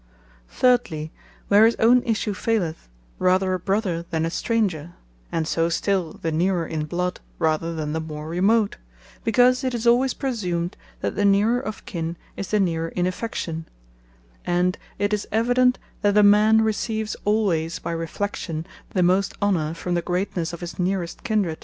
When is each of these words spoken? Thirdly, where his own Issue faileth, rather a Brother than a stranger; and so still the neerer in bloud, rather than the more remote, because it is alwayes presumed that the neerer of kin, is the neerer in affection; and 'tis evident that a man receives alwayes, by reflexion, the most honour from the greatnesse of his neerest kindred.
Thirdly, 0.49 1.11
where 1.47 1.63
his 1.63 1.75
own 1.75 2.01
Issue 2.01 2.33
faileth, 2.33 2.89
rather 3.19 3.53
a 3.53 3.59
Brother 3.59 4.01
than 4.01 4.25
a 4.25 4.31
stranger; 4.31 4.93
and 5.31 5.47
so 5.47 5.69
still 5.69 6.13
the 6.13 6.31
neerer 6.31 6.65
in 6.65 6.85
bloud, 6.85 7.19
rather 7.37 7.75
than 7.75 7.93
the 7.93 7.99
more 7.99 8.27
remote, 8.27 8.77
because 9.23 9.63
it 9.63 9.75
is 9.75 9.85
alwayes 9.85 10.15
presumed 10.17 10.75
that 11.01 11.15
the 11.15 11.23
neerer 11.23 11.59
of 11.59 11.85
kin, 11.85 12.17
is 12.35 12.47
the 12.47 12.59
neerer 12.59 12.89
in 12.89 13.05
affection; 13.05 13.67
and 14.43 14.79
'tis 14.99 15.27
evident 15.31 15.77
that 16.01 16.17
a 16.17 16.23
man 16.23 16.63
receives 16.63 17.15
alwayes, 17.23 17.77
by 17.77 17.91
reflexion, 17.91 18.65
the 18.95 19.03
most 19.03 19.35
honour 19.39 19.75
from 19.75 19.93
the 19.93 20.01
greatnesse 20.01 20.51
of 20.51 20.61
his 20.61 20.79
neerest 20.79 21.23
kindred. 21.23 21.59